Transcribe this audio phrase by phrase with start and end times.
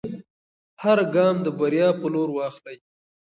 [0.83, 2.77] هر ګام د بریا په لور واخلئ.